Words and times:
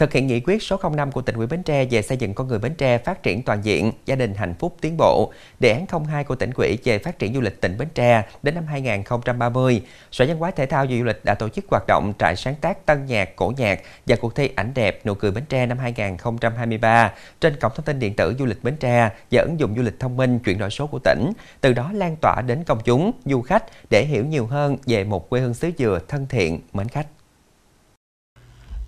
Thực 0.00 0.12
hiện 0.12 0.26
nghị 0.26 0.40
quyết 0.40 0.62
số 0.62 0.76
05 0.96 1.12
của 1.12 1.22
tỉnh 1.22 1.36
ủy 1.36 1.46
Bến 1.46 1.62
Tre 1.62 1.84
về 1.84 2.02
xây 2.02 2.16
dựng 2.16 2.34
con 2.34 2.48
người 2.48 2.58
Bến 2.58 2.74
Tre 2.74 2.98
phát 2.98 3.22
triển 3.22 3.42
toàn 3.42 3.64
diện, 3.64 3.92
gia 4.06 4.16
đình 4.16 4.34
hạnh 4.34 4.54
phúc 4.58 4.76
tiến 4.80 4.96
bộ, 4.96 5.32
đề 5.60 5.72
án 5.72 6.04
02 6.06 6.24
của 6.24 6.34
tỉnh 6.34 6.50
ủy 6.54 6.78
về 6.84 6.98
phát 6.98 7.18
triển 7.18 7.34
du 7.34 7.40
lịch 7.40 7.60
tỉnh 7.60 7.78
Bến 7.78 7.88
Tre 7.94 8.22
đến 8.42 8.54
năm 8.54 8.66
2030, 8.66 9.82
Sở 10.12 10.24
Văn 10.28 10.36
hóa 10.36 10.50
Thể 10.50 10.66
thao 10.66 10.86
và 10.90 10.96
Du 10.98 11.04
lịch 11.04 11.24
đã 11.24 11.34
tổ 11.34 11.48
chức 11.48 11.64
hoạt 11.70 11.82
động 11.88 12.12
trại 12.18 12.36
sáng 12.36 12.54
tác 12.54 12.86
tân 12.86 13.06
nhạc, 13.06 13.36
cổ 13.36 13.52
nhạc 13.56 13.80
và 14.06 14.16
cuộc 14.20 14.34
thi 14.34 14.50
ảnh 14.56 14.72
đẹp 14.74 15.06
nụ 15.06 15.14
cười 15.14 15.30
Bến 15.30 15.44
Tre 15.48 15.66
năm 15.66 15.78
2023 15.78 17.12
trên 17.40 17.56
cổng 17.60 17.72
thông 17.74 17.84
tin 17.84 17.98
điện 17.98 18.14
tử 18.14 18.34
du 18.38 18.46
lịch 18.46 18.64
Bến 18.64 18.76
Tre 18.76 19.10
và 19.30 19.42
ứng 19.42 19.60
dụng 19.60 19.74
du 19.76 19.82
lịch 19.82 20.00
thông 20.00 20.16
minh 20.16 20.38
chuyển 20.38 20.58
đổi 20.58 20.70
số 20.70 20.86
của 20.86 20.98
tỉnh, 20.98 21.32
từ 21.60 21.72
đó 21.72 21.90
lan 21.94 22.16
tỏa 22.20 22.42
đến 22.46 22.64
công 22.64 22.80
chúng, 22.84 23.12
du 23.24 23.42
khách 23.42 23.64
để 23.90 24.04
hiểu 24.04 24.24
nhiều 24.26 24.46
hơn 24.46 24.76
về 24.86 25.04
một 25.04 25.30
quê 25.30 25.40
hương 25.40 25.54
xứ 25.54 25.70
dừa 25.78 25.98
thân 26.08 26.26
thiện, 26.28 26.60
mến 26.72 26.88
khách 26.88 27.06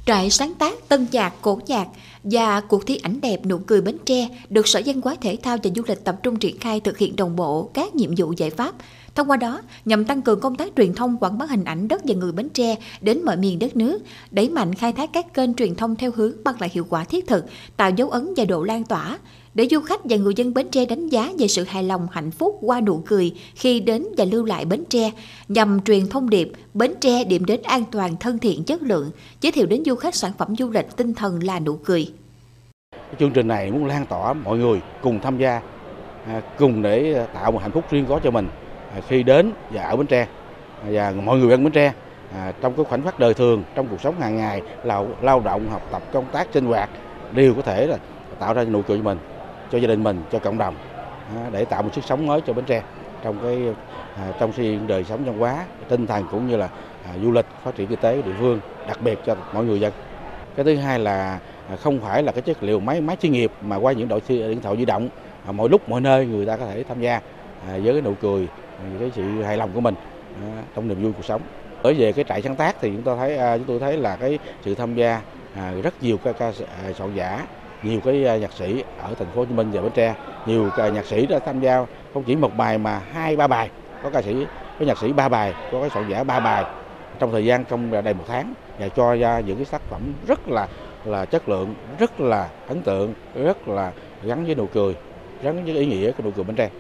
trại 0.06 0.30
sáng 0.30 0.54
tác 0.54 0.88
tân 0.88 1.06
nhạc, 1.12 1.34
cổ 1.42 1.60
nhạc 1.66 1.86
và 2.24 2.60
cuộc 2.60 2.86
thi 2.86 3.00
ảnh 3.02 3.20
đẹp 3.20 3.46
nụ 3.46 3.58
cười 3.58 3.80
Bến 3.80 3.96
Tre 4.06 4.28
được 4.48 4.68
Sở 4.68 4.82
Văn 4.86 5.00
hóa 5.04 5.16
Thể 5.20 5.36
thao 5.42 5.56
và 5.62 5.70
Du 5.76 5.82
lịch 5.86 6.04
tập 6.04 6.16
trung 6.22 6.38
triển 6.38 6.58
khai 6.58 6.80
thực 6.80 6.98
hiện 6.98 7.16
đồng 7.16 7.36
bộ 7.36 7.70
các 7.74 7.94
nhiệm 7.94 8.10
vụ 8.16 8.32
giải 8.36 8.50
pháp. 8.50 8.74
Thông 9.14 9.30
qua 9.30 9.36
đó, 9.36 9.60
nhằm 9.84 10.04
tăng 10.04 10.22
cường 10.22 10.40
công 10.40 10.54
tác 10.54 10.72
truyền 10.76 10.94
thông 10.94 11.16
quảng 11.16 11.38
bá 11.38 11.46
hình 11.46 11.64
ảnh 11.64 11.88
đất 11.88 12.02
và 12.04 12.14
người 12.14 12.32
Bến 12.32 12.48
Tre 12.48 12.76
đến 13.00 13.24
mọi 13.24 13.36
miền 13.36 13.58
đất 13.58 13.76
nước, 13.76 14.02
đẩy 14.30 14.48
mạnh 14.48 14.74
khai 14.74 14.92
thác 14.92 15.10
các 15.12 15.34
kênh 15.34 15.54
truyền 15.54 15.74
thông 15.74 15.96
theo 15.96 16.10
hướng 16.14 16.32
mang 16.44 16.54
lại 16.60 16.70
hiệu 16.72 16.86
quả 16.88 17.04
thiết 17.04 17.26
thực, 17.26 17.44
tạo 17.76 17.90
dấu 17.90 18.10
ấn 18.10 18.34
và 18.36 18.44
độ 18.44 18.62
lan 18.62 18.84
tỏa, 18.84 19.18
để 19.54 19.68
du 19.70 19.80
khách 19.80 20.00
và 20.04 20.16
người 20.16 20.32
dân 20.36 20.54
Bến 20.54 20.68
Tre 20.70 20.84
đánh 20.84 21.08
giá 21.08 21.32
về 21.38 21.48
sự 21.48 21.64
hài 21.64 21.82
lòng 21.82 22.08
hạnh 22.12 22.30
phúc 22.30 22.58
qua 22.60 22.80
nụ 22.80 23.02
cười 23.06 23.34
khi 23.54 23.80
đến 23.80 24.06
và 24.16 24.24
lưu 24.24 24.44
lại 24.44 24.64
Bến 24.64 24.84
Tre, 24.88 25.10
nhằm 25.48 25.80
truyền 25.80 26.08
thông 26.08 26.30
điệp 26.30 26.52
Bến 26.74 26.94
Tre 27.00 27.24
điểm 27.24 27.44
đến 27.44 27.60
an 27.62 27.84
toàn, 27.90 28.16
thân 28.20 28.38
thiện, 28.38 28.64
chất 28.64 28.82
lượng, 28.82 29.10
giới 29.40 29.52
thiệu 29.52 29.66
đến 29.66 29.82
du 29.84 29.94
khách 29.94 30.14
sản 30.14 30.32
phẩm 30.38 30.56
du 30.56 30.70
lịch 30.70 30.96
tinh 30.96 31.14
thần 31.14 31.42
là 31.42 31.60
nụ 31.60 31.76
cười. 31.76 32.12
Chương 33.20 33.32
trình 33.32 33.48
này 33.48 33.70
muốn 33.70 33.86
lan 33.86 34.06
tỏa 34.06 34.32
mọi 34.32 34.58
người 34.58 34.80
cùng 35.02 35.20
tham 35.22 35.38
gia, 35.38 35.60
à, 36.26 36.42
cùng 36.58 36.82
để 36.82 37.14
à, 37.14 37.26
tạo 37.26 37.52
một 37.52 37.62
hạnh 37.62 37.72
phúc 37.72 37.84
riêng 37.90 38.06
có 38.08 38.20
cho 38.24 38.30
mình 38.30 38.48
À, 38.94 39.00
khi 39.08 39.22
đến 39.22 39.52
và 39.70 39.82
ở 39.82 39.96
Bến 39.96 40.06
Tre 40.06 40.26
và 40.90 41.12
mọi 41.24 41.38
người 41.38 41.50
dân 41.50 41.64
Bến 41.64 41.72
Tre 41.72 41.92
à, 42.34 42.52
trong 42.60 42.74
cái 42.76 42.84
khoảnh 42.84 43.02
khắc 43.02 43.18
đời 43.18 43.34
thường 43.34 43.62
trong 43.74 43.86
cuộc 43.88 44.00
sống 44.00 44.20
hàng 44.20 44.36
ngày 44.36 44.62
lao, 44.84 45.08
lao 45.22 45.40
động 45.40 45.70
học 45.70 45.82
tập 45.92 46.02
công 46.12 46.24
tác 46.32 46.48
sinh 46.52 46.66
hoạt 46.66 46.90
đều 47.32 47.54
có 47.54 47.62
thể 47.62 47.86
là 47.86 47.96
tạo 48.38 48.54
ra 48.54 48.64
nụ 48.64 48.82
cười 48.82 48.98
cho 48.98 49.04
mình 49.04 49.18
cho 49.70 49.78
gia 49.78 49.88
đình 49.88 50.02
mình 50.02 50.22
cho 50.32 50.38
cộng 50.38 50.58
đồng 50.58 50.74
à, 51.36 51.50
để 51.52 51.64
tạo 51.64 51.82
một 51.82 51.90
sức 51.94 52.04
sống 52.04 52.26
mới 52.26 52.40
cho 52.46 52.52
Bến 52.52 52.64
Tre 52.64 52.82
trong 53.22 53.38
cái 53.42 53.74
à, 54.16 54.32
trong 54.40 54.52
cái 54.52 54.78
đời 54.86 55.04
sống 55.04 55.24
văn 55.24 55.38
hóa 55.38 55.64
tinh 55.88 56.06
thần 56.06 56.24
cũng 56.30 56.48
như 56.48 56.56
là 56.56 56.68
à, 57.04 57.12
du 57.22 57.32
lịch 57.32 57.46
phát 57.64 57.74
triển 57.74 57.86
kinh 57.86 58.00
tế 58.00 58.16
của 58.16 58.22
địa 58.22 58.36
phương 58.38 58.60
đặc 58.88 58.98
biệt 59.00 59.18
cho 59.26 59.36
mọi 59.52 59.64
người 59.64 59.80
dân. 59.80 59.92
Cái 60.56 60.64
thứ 60.64 60.76
hai 60.76 60.98
là 60.98 61.38
à, 61.68 61.76
không 61.76 62.00
phải 62.00 62.22
là 62.22 62.32
cái 62.32 62.42
chất 62.42 62.62
liệu 62.62 62.80
máy 62.80 63.00
máy 63.00 63.16
chuyên 63.20 63.32
nghiệp 63.32 63.52
mà 63.60 63.76
qua 63.76 63.92
những 63.92 64.08
đội 64.08 64.20
điện 64.28 64.60
thoại 64.62 64.76
di 64.76 64.84
động 64.84 65.08
à, 65.46 65.52
mọi 65.52 65.68
lúc 65.68 65.88
mọi 65.88 66.00
nơi 66.00 66.26
người 66.26 66.46
ta 66.46 66.56
có 66.56 66.66
thể 66.66 66.84
tham 66.88 67.00
gia. 67.00 67.20
À, 67.68 67.78
với 67.82 67.92
cái 67.92 68.02
nụ 68.02 68.14
cười 68.14 68.48
à, 68.78 68.84
cái 69.00 69.10
sự 69.14 69.42
hài 69.42 69.56
lòng 69.56 69.70
của 69.74 69.80
mình 69.80 69.94
à, 70.42 70.62
trong 70.74 70.88
niềm 70.88 71.02
vui 71.02 71.12
cuộc 71.12 71.24
sống. 71.24 71.42
Ở 71.82 71.94
về 71.98 72.12
cái 72.12 72.24
trại 72.28 72.42
sáng 72.42 72.56
tác 72.56 72.76
thì 72.80 72.90
chúng 72.90 73.02
tôi 73.02 73.16
thấy 73.16 73.58
chúng 73.58 73.66
tôi 73.66 73.78
thấy 73.80 73.96
là 73.96 74.16
cái 74.16 74.38
sự 74.64 74.74
tham 74.74 74.94
gia 74.94 75.20
rất 75.82 76.02
nhiều 76.02 76.18
ca, 76.24 76.32
ca 76.32 76.52
soạn 76.98 77.14
giả 77.14 77.46
nhiều 77.82 78.00
cái 78.04 78.40
nhạc 78.40 78.52
sĩ 78.52 78.84
ở 79.02 79.14
thành 79.18 79.28
phố 79.28 79.40
Hồ 79.40 79.44
Chí 79.44 79.54
Minh 79.54 79.70
và 79.72 79.80
Bến 79.80 79.92
Tre. 79.92 80.14
Nhiều 80.46 80.70
ca 80.76 80.88
nhạc 80.88 81.06
sĩ 81.06 81.26
đã 81.26 81.38
tham 81.38 81.60
gia 81.60 81.86
không 82.14 82.22
chỉ 82.26 82.36
một 82.36 82.56
bài 82.56 82.78
mà 82.78 83.00
hai 83.12 83.36
ba 83.36 83.46
bài. 83.46 83.70
Có 84.02 84.10
ca 84.10 84.22
sĩ 84.22 84.46
có 84.78 84.86
nhạc 84.86 84.98
sĩ 84.98 85.12
ba 85.12 85.28
bài 85.28 85.54
có 85.72 85.80
cái 85.80 85.90
soạn 85.90 86.08
giả 86.08 86.24
ba 86.24 86.40
bài. 86.40 86.64
Trong 87.18 87.32
thời 87.32 87.44
gian 87.44 87.64
trong 87.64 87.90
đầy 88.04 88.14
một 88.14 88.24
tháng 88.28 88.54
và 88.78 88.88
cho 88.88 89.14
ra 89.14 89.40
những 89.40 89.56
cái 89.56 89.66
tác 89.70 89.82
phẩm 89.82 90.00
rất 90.26 90.48
là 90.48 90.68
là 91.04 91.24
chất 91.24 91.48
lượng 91.48 91.74
rất 91.98 92.20
là 92.20 92.48
ấn 92.68 92.82
tượng 92.82 93.14
rất 93.34 93.68
là 93.68 93.92
gắn 94.24 94.44
với 94.44 94.54
nụ 94.54 94.66
cười 94.66 94.94
gắn 95.42 95.64
với 95.64 95.76
ý 95.76 95.86
nghĩa 95.86 96.12
của 96.12 96.22
nụ 96.24 96.30
cười 96.30 96.44
Bến 96.44 96.56
Tre. 96.56 96.70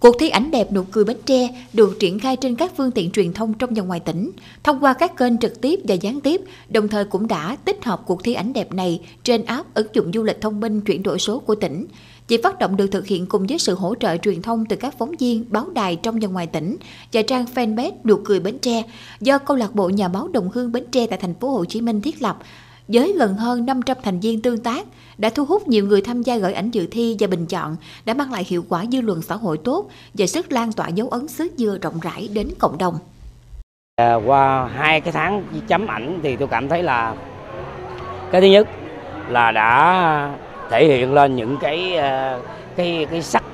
Cuộc 0.00 0.16
thi 0.18 0.28
ảnh 0.28 0.50
đẹp 0.50 0.72
nụ 0.72 0.82
cười 0.92 1.04
Bến 1.04 1.16
Tre 1.26 1.48
được 1.72 1.96
triển 2.00 2.18
khai 2.18 2.36
trên 2.36 2.56
các 2.56 2.72
phương 2.76 2.90
tiện 2.90 3.10
truyền 3.10 3.32
thông 3.32 3.54
trong 3.54 3.74
và 3.74 3.82
ngoài 3.82 4.00
tỉnh, 4.00 4.30
thông 4.64 4.80
qua 4.80 4.92
các 4.92 5.16
kênh 5.16 5.38
trực 5.38 5.60
tiếp 5.60 5.80
và 5.84 5.94
gián 5.94 6.20
tiếp, 6.20 6.40
đồng 6.68 6.88
thời 6.88 7.04
cũng 7.04 7.28
đã 7.28 7.56
tích 7.64 7.84
hợp 7.84 8.02
cuộc 8.06 8.24
thi 8.24 8.34
ảnh 8.34 8.52
đẹp 8.52 8.72
này 8.72 9.00
trên 9.24 9.44
app 9.44 9.74
ứng 9.74 9.86
dụng 9.92 10.12
du 10.12 10.22
lịch 10.22 10.40
thông 10.40 10.60
minh 10.60 10.80
chuyển 10.80 11.02
đổi 11.02 11.18
số 11.18 11.38
của 11.38 11.54
tỉnh. 11.54 11.86
Việc 12.28 12.42
phát 12.42 12.58
động 12.58 12.76
được 12.76 12.86
thực 12.86 13.06
hiện 13.06 13.26
cùng 13.26 13.46
với 13.46 13.58
sự 13.58 13.74
hỗ 13.74 13.94
trợ 14.00 14.16
truyền 14.16 14.42
thông 14.42 14.66
từ 14.66 14.76
các 14.76 14.98
phóng 14.98 15.12
viên, 15.18 15.44
báo 15.48 15.70
đài 15.70 15.96
trong 15.96 16.20
và 16.20 16.28
ngoài 16.28 16.46
tỉnh 16.46 16.76
và 17.12 17.22
trang 17.22 17.44
fanpage 17.54 17.92
Nụ 18.04 18.16
cười 18.24 18.40
Bến 18.40 18.58
Tre 18.58 18.82
do 19.20 19.38
câu 19.38 19.56
lạc 19.56 19.74
bộ 19.74 19.88
nhà 19.88 20.08
báo 20.08 20.28
Đồng 20.28 20.50
Hương 20.54 20.72
Bến 20.72 20.84
Tre 20.92 21.06
tại 21.06 21.18
thành 21.22 21.34
phố 21.34 21.50
Hồ 21.50 21.64
Chí 21.64 21.80
Minh 21.80 22.00
thiết 22.00 22.22
lập 22.22 22.38
với 22.88 23.14
gần 23.18 23.34
hơn 23.34 23.66
500 23.66 23.96
thành 24.02 24.20
viên 24.20 24.42
tương 24.42 24.58
tác, 24.58 24.86
đã 25.18 25.30
thu 25.30 25.44
hút 25.44 25.68
nhiều 25.68 25.86
người 25.86 26.00
tham 26.00 26.22
gia 26.22 26.36
gửi 26.36 26.52
ảnh 26.52 26.70
dự 26.70 26.86
thi 26.90 27.16
và 27.20 27.26
bình 27.26 27.46
chọn, 27.46 27.76
đã 28.04 28.14
mang 28.14 28.32
lại 28.32 28.44
hiệu 28.48 28.64
quả 28.68 28.84
dư 28.92 29.00
luận 29.00 29.22
xã 29.22 29.34
hội 29.34 29.58
tốt 29.58 29.90
và 30.14 30.26
sức 30.26 30.52
lan 30.52 30.72
tỏa 30.72 30.88
dấu 30.88 31.08
ấn 31.08 31.28
xứ 31.28 31.48
dừa 31.56 31.78
rộng 31.82 32.00
rãi 32.02 32.28
đến 32.32 32.48
cộng 32.58 32.78
đồng. 32.78 32.98
À, 33.96 34.14
qua 34.14 34.68
hai 34.74 35.00
cái 35.00 35.12
tháng 35.12 35.44
chấm 35.68 35.86
ảnh 35.86 36.20
thì 36.22 36.36
tôi 36.36 36.48
cảm 36.48 36.68
thấy 36.68 36.82
là 36.82 37.14
cái 38.32 38.40
thứ 38.40 38.46
nhất 38.46 38.68
là 39.28 39.52
đã 39.52 40.34
thể 40.70 40.86
hiện 40.86 41.14
lên 41.14 41.36
những 41.36 41.56
cái 41.60 41.96
à, 41.96 42.38
cái 42.76 43.06
cái 43.10 43.22
sắc 43.22 43.44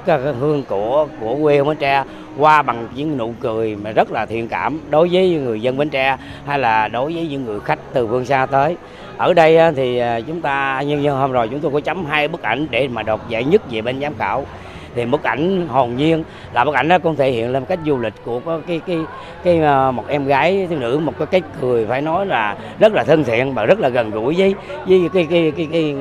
hương 0.41 0.63
của 0.69 1.07
của 1.21 1.37
quê 1.43 1.63
Bến 1.63 1.77
Tre 1.77 2.05
qua 2.39 2.63
bằng 2.63 2.89
những 2.95 3.17
nụ 3.17 3.35
cười 3.41 3.77
mà 3.77 3.91
rất 3.91 4.13
là 4.13 4.27
thiện 4.27 4.49
cảm 4.49 4.81
đối 4.91 5.09
với 5.13 5.31
người 5.31 5.63
dân 5.63 5.77
Bến 5.77 5.89
Tre 5.89 6.17
hay 6.47 6.59
là 6.59 6.89
đối 6.89 7.15
với 7.15 7.27
những 7.29 7.45
người 7.45 7.61
khách 7.61 7.79
từ 7.93 8.07
phương 8.07 8.25
xa 8.25 8.47
tới. 8.47 8.77
Ở 9.17 9.35
đây 9.35 9.73
thì 9.77 9.99
à, 9.99 10.21
chúng 10.21 10.41
ta 10.41 10.83
nhân 10.83 11.03
dân 11.03 11.17
hôm 11.17 11.33
rồi 11.33 11.49
chúng 11.49 11.61
tôi 11.61 11.73
có 11.73 11.81
chấm 11.81 12.05
hai 12.05 12.29
bức 12.29 12.43
ảnh 12.43 12.67
để 12.71 12.89
mà 12.89 13.03
đoạt 13.03 13.21
giải 13.29 13.45
nhất 13.45 13.63
về 13.71 13.81
bên 13.81 14.01
giám 14.01 14.15
khảo. 14.19 14.47
Thì 14.95 15.05
bức 15.05 15.23
ảnh 15.23 15.69
hồn 15.69 15.97
nhiên 15.97 16.25
là 16.53 16.65
bức 16.65 16.75
ảnh 16.75 16.89
đó 16.89 16.99
cũng 16.99 17.17
thể 17.17 17.31
hiện 17.31 17.53
lên 17.53 17.65
cách 17.65 17.79
du 17.87 17.99
lịch 17.99 18.15
của 18.25 18.41
cái 18.47 18.61
cái 18.67 18.81
cái, 18.87 19.59
cái 19.61 19.93
một 19.93 20.09
em 20.09 20.27
gái 20.27 20.67
thiếu 20.71 20.79
nữ 20.79 20.99
một 20.99 21.13
cái 21.19 21.27
cái 21.27 21.43
cười 21.61 21.87
phải 21.87 22.01
nói 22.01 22.27
là 22.27 22.57
rất 22.79 22.93
là 22.93 23.05
thân 23.05 23.25
thiện 23.25 23.55
và 23.55 23.67
rất 23.67 23.81
là 23.81 23.89
gần 23.89 24.11
gũi 24.11 24.35
với 24.39 24.55
với 24.87 25.01
cái 25.15 25.27
cái 25.31 25.53
cái 25.57 25.69
cái 25.73 25.95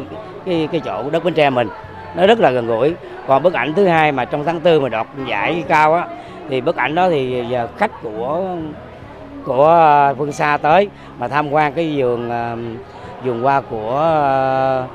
cái, 0.46 0.68
cái 0.72 0.82
chỗ 0.86 1.10
đất 1.10 1.24
Bến 1.24 1.34
Tre 1.34 1.50
mình 1.50 1.68
nó 2.16 2.28
rất 2.28 2.40
là 2.40 2.52
gần 2.52 2.68
gũi. 2.68 2.94
Còn 3.28 3.44
bức 3.44 3.54
ảnh 3.54 3.74
thứ 3.74 3.86
hai 3.86 4.12
mà 4.12 4.26
trong 4.26 4.44
tháng 4.46 4.60
tư 4.60 4.80
mà 4.80 4.90
đoạt 4.90 5.08
giải 5.28 5.64
cao 5.68 5.94
á, 5.94 6.08
thì 6.50 6.62
bức 6.62 6.76
ảnh 6.76 6.96
đó 6.96 7.10
thì 7.10 7.44
giờ 7.50 7.68
khách 7.78 7.92
của 8.04 8.46
của 9.46 9.66
ờ, 9.66 10.16
phương 10.18 10.32
xa 10.32 10.58
tới 10.62 10.90
mà 11.20 11.28
tham 11.28 11.52
quan 11.52 11.74
cái 11.74 11.94
vườn 11.98 12.30
ờ, 12.30 12.56
vườn 13.24 13.42
hoa 13.42 13.62
của 13.62 13.96
ờ, 13.98 14.88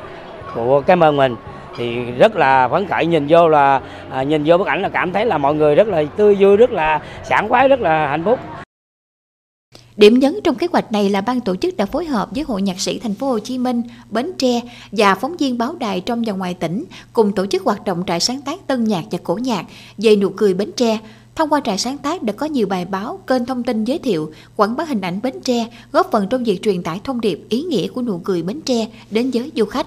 của 0.54 0.80
cái 0.80 0.96
mơn 0.96 1.16
mình 1.16 1.36
thì 1.76 2.10
rất 2.10 2.36
là 2.36 2.68
phấn 2.68 2.86
khởi. 2.86 3.06
Nhìn 3.06 3.26
vô 3.28 3.48
là 3.48 3.80
à, 4.12 4.22
nhìn 4.22 4.42
vô 4.46 4.58
bức 4.58 4.66
ảnh 4.66 4.82
là 4.82 4.88
cảm 4.88 5.12
thấy 5.12 5.26
là 5.26 5.38
mọi 5.38 5.54
người 5.54 5.74
rất 5.74 5.88
là 5.88 6.02
tươi 6.16 6.36
vui, 6.38 6.56
rất 6.56 6.70
là 6.70 7.00
sảng 7.22 7.48
khoái, 7.48 7.68
rất 7.68 7.80
là 7.80 8.06
hạnh 8.06 8.24
phúc. 8.24 8.38
Điểm 9.96 10.18
nhấn 10.18 10.40
trong 10.44 10.54
kế 10.54 10.66
hoạch 10.72 10.92
này 10.92 11.10
là 11.10 11.20
ban 11.20 11.40
tổ 11.40 11.56
chức 11.56 11.76
đã 11.76 11.86
phối 11.86 12.04
hợp 12.04 12.28
với 12.34 12.44
Hội 12.44 12.62
Nhạc 12.62 12.80
sĩ 12.80 12.98
Thành 12.98 13.14
phố 13.14 13.28
Hồ 13.28 13.38
Chí 13.38 13.58
Minh, 13.58 13.82
Bến 14.10 14.32
Tre 14.38 14.60
và 14.92 15.14
phóng 15.14 15.36
viên 15.36 15.58
báo 15.58 15.74
đài 15.74 16.00
trong 16.00 16.22
và 16.26 16.32
ngoài 16.32 16.54
tỉnh 16.54 16.84
cùng 17.12 17.32
tổ 17.32 17.46
chức 17.46 17.62
hoạt 17.62 17.84
động 17.84 18.02
trại 18.06 18.20
sáng 18.20 18.40
tác 18.42 18.66
tân 18.66 18.84
nhạc 18.84 19.04
và 19.10 19.18
cổ 19.22 19.34
nhạc 19.36 19.66
về 19.98 20.16
nụ 20.16 20.28
cười 20.28 20.54
Bến 20.54 20.70
Tre. 20.76 20.98
Thông 21.34 21.48
qua 21.48 21.60
trại 21.64 21.78
sáng 21.78 21.98
tác 21.98 22.22
đã 22.22 22.32
có 22.32 22.46
nhiều 22.46 22.66
bài 22.66 22.84
báo, 22.84 23.18
kênh 23.26 23.44
thông 23.44 23.62
tin 23.62 23.84
giới 23.84 23.98
thiệu, 23.98 24.32
quảng 24.56 24.76
bá 24.76 24.84
hình 24.84 25.00
ảnh 25.00 25.20
Bến 25.22 25.34
Tre, 25.44 25.68
góp 25.92 26.08
phần 26.12 26.26
trong 26.30 26.44
việc 26.44 26.62
truyền 26.62 26.82
tải 26.82 27.00
thông 27.04 27.20
điệp 27.20 27.46
ý 27.48 27.62
nghĩa 27.62 27.88
của 27.88 28.02
nụ 28.02 28.18
cười 28.18 28.42
Bến 28.42 28.60
Tre 28.60 28.86
đến 29.10 29.30
với 29.30 29.52
du 29.56 29.64
khách. 29.64 29.86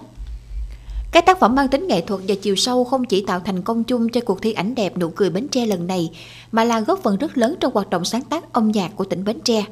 Các 1.12 1.26
tác 1.26 1.40
phẩm 1.40 1.56
mang 1.56 1.68
tính 1.68 1.88
nghệ 1.88 2.02
thuật 2.02 2.22
và 2.28 2.36
chiều 2.42 2.56
sâu 2.56 2.84
không 2.84 3.06
chỉ 3.06 3.24
tạo 3.28 3.40
thành 3.40 3.62
công 3.62 3.84
chung 3.84 4.10
cho 4.10 4.22
cuộc 4.22 4.42
thi 4.42 4.54
ảnh 4.54 4.76
đẹp 4.76 4.98
nụ 4.98 5.10
cười 5.10 5.30
Bến 5.30 5.48
Tre 5.48 5.66
lần 5.66 5.88
này, 5.88 6.10
mà 6.52 6.64
là 6.64 6.80
góp 6.80 7.00
phần 7.04 7.18
rất 7.18 7.38
lớn 7.38 7.56
trong 7.60 7.74
hoạt 7.74 7.90
động 7.90 8.06
sáng 8.06 8.24
tác 8.24 8.54
âm 8.54 8.72
nhạc 8.72 8.92
của 8.96 9.04
tỉnh 9.04 9.24
Bến 9.24 9.40
Tre. 9.44 9.66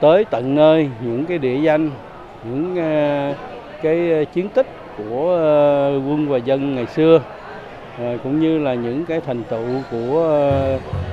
Tới 0.00 0.24
tận 0.24 0.54
nơi 0.54 0.88
những 1.04 1.26
cái 1.26 1.38
địa 1.38 1.56
danh, 1.56 1.90
những 2.44 2.76
ờ, 2.76 3.34
cái 3.82 4.26
chiến 4.32 4.48
tích 4.48 4.66
của 4.98 5.34
ờ, 5.36 6.00
quân 6.08 6.28
và 6.28 6.38
dân 6.38 6.74
ngày 6.74 6.86
xưa, 6.86 7.20
ờ, 7.98 8.18
cũng 8.24 8.40
như 8.40 8.58
là 8.58 8.74
những 8.74 9.04
cái 9.06 9.20
thành 9.20 9.42
tựu 9.44 9.66
của 9.90 10.38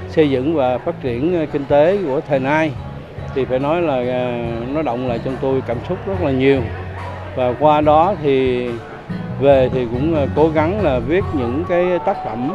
xây 0.09 0.29
dựng 0.29 0.55
và 0.55 0.77
phát 0.77 0.95
triển 1.01 1.47
kinh 1.51 1.65
tế 1.65 1.97
của 2.07 2.21
thời 2.27 2.39
nay, 2.39 2.71
thì 3.35 3.45
phải 3.45 3.59
nói 3.59 3.81
là 3.81 4.03
nó 4.73 4.81
động 4.81 5.07
lại 5.07 5.19
trong 5.25 5.35
tôi 5.41 5.61
cảm 5.67 5.77
xúc 5.89 5.97
rất 6.07 6.21
là 6.21 6.31
nhiều. 6.31 6.61
Và 7.35 7.53
qua 7.59 7.81
đó 7.81 8.13
thì 8.23 8.67
về 9.41 9.69
thì 9.73 9.85
cũng 9.91 10.27
cố 10.35 10.49
gắng 10.49 10.83
là 10.83 10.99
viết 10.99 11.23
những 11.33 11.63
cái 11.69 11.99
tác 12.05 12.25
phẩm 12.25 12.51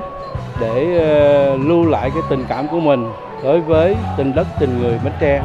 để 0.60 0.84
lưu 1.56 1.86
lại 1.86 2.10
cái 2.14 2.22
tình 2.30 2.44
cảm 2.48 2.68
của 2.68 2.80
mình 2.80 3.06
đối 3.42 3.60
với 3.60 3.96
tình 4.16 4.34
đất 4.34 4.46
tình 4.60 4.78
người 4.80 4.98
Bến 5.04 5.12
Tre. 5.20 5.42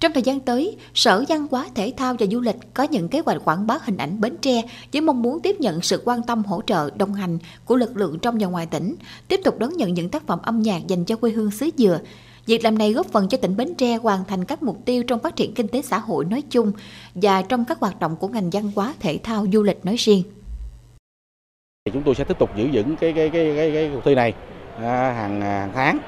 Trong 0.00 0.12
thời 0.12 0.22
gian 0.22 0.40
tới, 0.40 0.76
Sở 0.94 1.24
Văn 1.28 1.46
hóa 1.50 1.66
Thể 1.74 1.92
thao 1.96 2.14
và 2.18 2.26
Du 2.26 2.40
lịch 2.40 2.56
có 2.74 2.82
những 2.82 3.08
kế 3.08 3.22
hoạch 3.26 3.44
quảng 3.44 3.66
bá 3.66 3.78
hình 3.82 3.96
ảnh 3.96 4.20
Bến 4.20 4.36
Tre 4.40 4.62
với 4.92 5.00
mong 5.00 5.22
muốn 5.22 5.40
tiếp 5.40 5.56
nhận 5.60 5.80
sự 5.80 6.02
quan 6.04 6.22
tâm 6.22 6.44
hỗ 6.44 6.62
trợ 6.66 6.90
đồng 6.96 7.14
hành 7.14 7.38
của 7.64 7.76
lực 7.76 7.96
lượng 7.96 8.18
trong 8.22 8.38
và 8.40 8.46
ngoài 8.46 8.66
tỉnh, 8.66 8.94
tiếp 9.28 9.40
tục 9.44 9.58
đón 9.58 9.76
nhận 9.76 9.94
những 9.94 10.08
tác 10.08 10.26
phẩm 10.26 10.38
âm 10.42 10.62
nhạc 10.62 10.86
dành 10.86 11.04
cho 11.04 11.16
quê 11.16 11.30
hương 11.30 11.50
xứ 11.50 11.70
dừa. 11.76 12.00
Việc 12.46 12.64
làm 12.64 12.78
này 12.78 12.92
góp 12.92 13.06
phần 13.06 13.28
cho 13.28 13.38
tỉnh 13.38 13.56
Bến 13.56 13.74
Tre 13.74 13.96
hoàn 13.96 14.24
thành 14.24 14.44
các 14.44 14.62
mục 14.62 14.78
tiêu 14.84 15.02
trong 15.02 15.18
phát 15.18 15.36
triển 15.36 15.54
kinh 15.54 15.68
tế 15.68 15.82
xã 15.82 15.98
hội 15.98 16.24
nói 16.24 16.42
chung 16.50 16.72
và 17.14 17.42
trong 17.42 17.64
các 17.64 17.78
hoạt 17.78 18.00
động 18.00 18.16
của 18.16 18.28
ngành 18.28 18.50
văn 18.50 18.70
hóa, 18.76 18.94
thể 19.00 19.18
thao, 19.22 19.46
du 19.52 19.62
lịch 19.62 19.84
nói 19.84 19.96
riêng. 19.96 20.22
Chúng 21.92 22.02
tôi 22.02 22.14
sẽ 22.14 22.24
tiếp 22.24 22.38
tục 22.38 22.50
giữ 22.56 22.68
vững 22.72 22.96
cái 22.96 23.12
cái 23.12 23.30
cái 23.30 23.52
cái, 23.56 23.70
cái 23.74 23.90
cuộc 23.94 24.00
thi 24.04 24.14
này 24.14 24.32
à, 24.76 25.12
hàng 25.12 25.40
hàng 25.40 25.70
tháng. 25.74 25.98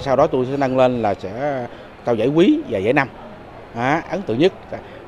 Sau 0.00 0.16
đó 0.16 0.26
tôi 0.26 0.46
sẽ 0.50 0.56
nâng 0.56 0.76
lên 0.76 1.02
là 1.02 1.14
sẽ 1.14 1.66
trao 2.04 2.14
giải 2.14 2.28
quý 2.28 2.60
và 2.70 2.78
giải 2.78 2.92
năm. 2.92 3.08
À, 3.74 4.02
ấn 4.10 4.22
tượng 4.22 4.38
nhất. 4.38 4.52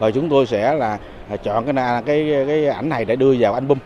Rồi 0.01 0.13
chúng 0.13 0.29
tôi 0.29 0.47
sẽ 0.47 0.75
là 0.75 0.99
à, 1.31 1.37
chọn 1.37 1.65
cái 1.65 2.03
cái 2.07 2.45
cái 2.47 2.67
ảnh 2.67 2.89
này 2.89 3.05
để 3.05 3.17
đưa 3.17 3.35
vào 3.39 3.55
album 3.55 3.79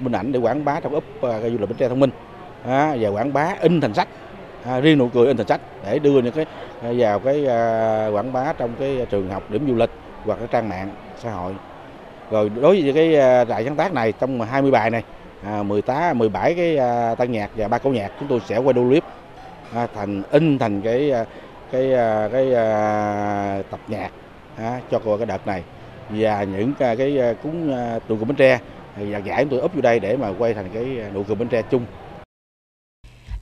minh 0.00 0.12
ảnh 0.12 0.32
để 0.32 0.38
quảng 0.38 0.64
bá 0.64 0.80
trong 0.80 0.94
úp 0.94 1.04
uh, 1.26 1.42
du 1.42 1.58
lịch 1.58 1.68
Bến 1.68 1.76
Tre 1.78 1.88
thông 1.88 2.00
minh. 2.00 2.10
À, 2.64 2.96
và 3.00 3.08
quảng 3.08 3.32
bá 3.32 3.54
in 3.60 3.80
thành 3.80 3.94
sách. 3.94 4.08
À, 4.64 4.80
riêng 4.80 4.98
nụ 4.98 5.08
cười 5.08 5.26
in 5.26 5.36
thành 5.36 5.46
sách 5.46 5.60
để 5.84 5.98
đưa 5.98 6.22
những 6.22 6.32
cái 6.32 6.46
à, 6.82 6.90
vào 6.96 7.18
cái 7.18 7.46
à, 7.46 8.08
quảng 8.12 8.32
bá 8.32 8.52
trong 8.52 8.70
cái 8.78 9.06
trường 9.10 9.30
học 9.30 9.42
điểm 9.50 9.66
du 9.68 9.74
lịch 9.74 9.90
hoặc 10.24 10.38
cái 10.38 10.48
trang 10.50 10.68
mạng 10.68 10.90
xã 11.18 11.30
hội. 11.30 11.54
Rồi 12.30 12.50
đối 12.60 12.82
với 12.82 12.92
cái 12.92 13.12
trại 13.48 13.64
sáng 13.64 13.76
tác 13.76 13.92
này 13.92 14.12
trong 14.12 14.40
20 14.40 14.70
bài 14.70 14.90
này 14.90 15.02
à, 15.44 15.62
18 15.62 16.18
17 16.18 16.54
cái 16.54 16.76
à, 16.76 17.14
tăng 17.14 17.32
nhạc 17.32 17.50
và 17.56 17.68
ba 17.68 17.78
câu 17.78 17.92
nhạc 17.92 18.12
chúng 18.20 18.28
tôi 18.28 18.40
sẽ 18.46 18.58
quay 18.58 18.72
đô 18.72 18.82
clip 18.82 19.04
à, 19.74 19.86
thành 19.94 20.22
in 20.30 20.58
thành 20.58 20.82
cái 20.82 21.12
cái 21.12 21.24
cái, 21.72 21.94
à, 21.94 22.28
cái 22.32 22.54
à, 22.54 23.62
tập 23.70 23.80
nhạc 23.88 24.10
à, 24.56 24.80
cho 24.90 25.00
cái 25.16 25.26
đợt 25.26 25.46
này. 25.46 25.62
Và 26.10 26.44
những 26.44 26.72
à, 26.78 26.94
cái, 26.94 27.18
à, 27.18 27.32
cái 27.32 27.34
cúng 27.42 27.74
tuần 28.08 28.18
của 28.18 28.24
Bến 28.24 28.36
Tre 28.36 28.60
và 28.96 29.18
giải 29.18 29.46
tôi 29.50 29.60
úp 29.60 29.74
vô 29.74 29.80
đây 29.80 30.00
để 30.00 30.16
mà 30.16 30.32
quay 30.38 30.54
thành 30.54 30.68
cái 30.74 30.84
nụ 31.14 31.22
cười 31.22 31.36
Bến 31.36 31.48
Tre 31.48 31.62
chung. 31.62 31.84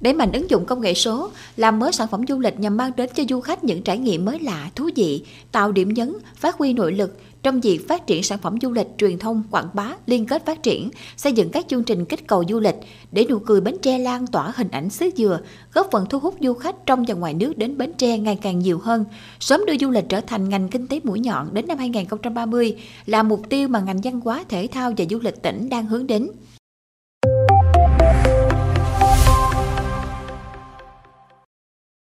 Đẩy 0.00 0.14
mạnh 0.14 0.32
ứng 0.32 0.50
dụng 0.50 0.64
công 0.64 0.80
nghệ 0.80 0.94
số, 0.94 1.30
làm 1.56 1.78
mới 1.78 1.92
sản 1.92 2.08
phẩm 2.08 2.26
du 2.28 2.38
lịch 2.38 2.60
nhằm 2.60 2.76
mang 2.76 2.90
đến 2.96 3.10
cho 3.14 3.22
du 3.28 3.40
khách 3.40 3.64
những 3.64 3.82
trải 3.82 3.98
nghiệm 3.98 4.24
mới 4.24 4.38
lạ, 4.40 4.70
thú 4.74 4.88
vị, 4.96 5.24
tạo 5.52 5.72
điểm 5.72 5.88
nhấn, 5.88 6.12
phát 6.36 6.54
huy 6.54 6.72
nội 6.72 6.92
lực 6.92 7.20
trong 7.42 7.60
việc 7.60 7.88
phát 7.88 8.06
triển 8.06 8.22
sản 8.22 8.38
phẩm 8.38 8.56
du 8.62 8.72
lịch, 8.72 8.86
truyền 8.98 9.18
thông, 9.18 9.42
quảng 9.50 9.68
bá, 9.74 9.92
liên 10.06 10.26
kết 10.26 10.46
phát 10.46 10.62
triển, 10.62 10.90
xây 11.16 11.32
dựng 11.32 11.50
các 11.50 11.68
chương 11.68 11.84
trình 11.84 12.04
kích 12.04 12.26
cầu 12.26 12.44
du 12.48 12.60
lịch 12.60 12.74
để 13.12 13.26
nụ 13.28 13.38
cười 13.38 13.60
Bến 13.60 13.76
Tre 13.82 13.98
lan 13.98 14.26
tỏa 14.26 14.52
hình 14.56 14.68
ảnh 14.70 14.90
xứ 14.90 15.10
dừa, 15.16 15.40
góp 15.74 15.88
phần 15.92 16.06
thu 16.10 16.18
hút 16.18 16.34
du 16.40 16.54
khách 16.54 16.86
trong 16.86 17.04
và 17.08 17.14
ngoài 17.14 17.34
nước 17.34 17.58
đến 17.58 17.78
Bến 17.78 17.92
Tre 17.98 18.18
ngày 18.18 18.38
càng 18.42 18.58
nhiều 18.58 18.78
hơn, 18.78 19.04
sớm 19.40 19.60
đưa 19.66 19.76
du 19.80 19.90
lịch 19.90 20.04
trở 20.08 20.20
thành 20.20 20.48
ngành 20.48 20.68
kinh 20.68 20.86
tế 20.86 21.00
mũi 21.04 21.20
nhọn 21.20 21.54
đến 21.54 21.66
năm 21.66 21.78
2030 21.78 22.76
là 23.06 23.22
mục 23.22 23.42
tiêu 23.48 23.68
mà 23.68 23.80
ngành 23.80 24.00
văn 24.00 24.20
hóa, 24.20 24.44
thể 24.48 24.68
thao 24.72 24.92
và 24.96 25.04
du 25.10 25.18
lịch 25.22 25.42
tỉnh 25.42 25.68
đang 25.68 25.86
hướng 25.86 26.06
đến. 26.06 26.28